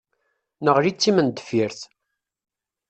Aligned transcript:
Neɣli 0.63 0.91
d 0.95 0.97
timendeffirt. 0.99 1.81